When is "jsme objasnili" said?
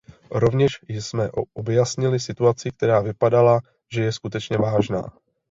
0.89-2.19